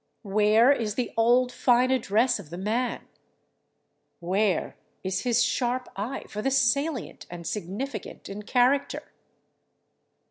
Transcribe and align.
Where 0.23 0.71
is 0.71 0.95
the 0.95 1.13
old 1.15 1.51
fine 1.51 1.91
address 1.91 2.39
of 2.39 2.49
the 2.49 2.57
man? 2.57 3.03
Where 4.19 4.75
is 5.03 5.21
his 5.21 5.43
sharp 5.43 5.89
eye 5.95 6.23
for 6.27 6.41
the 6.41 6.49
salient 6.49 7.27
and 7.29 7.45
significant 7.45 8.27
in 8.27 8.41
character? 8.41 9.03